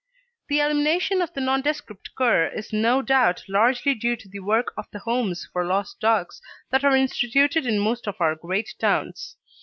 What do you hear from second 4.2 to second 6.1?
the work of the homes for lost